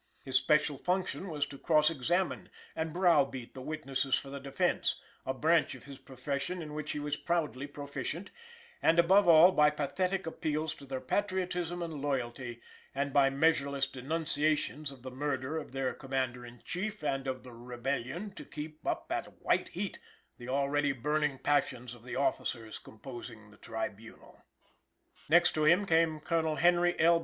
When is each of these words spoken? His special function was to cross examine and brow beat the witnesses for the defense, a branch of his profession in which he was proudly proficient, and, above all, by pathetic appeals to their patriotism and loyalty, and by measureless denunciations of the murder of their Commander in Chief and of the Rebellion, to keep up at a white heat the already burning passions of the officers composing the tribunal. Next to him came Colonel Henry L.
His 0.23 0.35
special 0.35 0.79
function 0.79 1.27
was 1.29 1.45
to 1.45 1.59
cross 1.59 1.91
examine 1.91 2.49
and 2.75 2.91
brow 2.91 3.23
beat 3.23 3.53
the 3.53 3.61
witnesses 3.61 4.15
for 4.15 4.31
the 4.31 4.39
defense, 4.39 4.99
a 5.27 5.33
branch 5.35 5.75
of 5.75 5.83
his 5.83 5.99
profession 5.99 6.59
in 6.59 6.73
which 6.73 6.93
he 6.93 6.99
was 6.99 7.15
proudly 7.15 7.67
proficient, 7.67 8.31
and, 8.81 8.97
above 8.97 9.27
all, 9.27 9.51
by 9.51 9.69
pathetic 9.69 10.25
appeals 10.25 10.73
to 10.73 10.85
their 10.87 11.01
patriotism 11.01 11.83
and 11.83 12.01
loyalty, 12.01 12.61
and 12.95 13.13
by 13.13 13.29
measureless 13.29 13.85
denunciations 13.85 14.91
of 14.91 15.03
the 15.03 15.11
murder 15.11 15.59
of 15.59 15.71
their 15.71 15.93
Commander 15.93 16.43
in 16.47 16.63
Chief 16.63 17.03
and 17.03 17.27
of 17.27 17.43
the 17.43 17.53
Rebellion, 17.53 18.31
to 18.31 18.43
keep 18.43 18.83
up 18.87 19.11
at 19.11 19.27
a 19.27 19.37
white 19.37 19.67
heat 19.69 19.99
the 20.39 20.49
already 20.49 20.93
burning 20.93 21.37
passions 21.37 21.93
of 21.93 22.03
the 22.03 22.15
officers 22.15 22.79
composing 22.79 23.51
the 23.51 23.57
tribunal. 23.57 24.41
Next 25.29 25.51
to 25.51 25.65
him 25.65 25.85
came 25.85 26.19
Colonel 26.19 26.55
Henry 26.55 26.99
L. 26.99 27.19